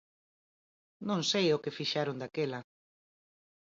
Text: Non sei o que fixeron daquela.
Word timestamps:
Non 1.07 1.19
sei 1.31 1.47
o 1.55 1.61
que 1.63 1.75
fixeron 1.77 2.15
daquela. 2.21 2.59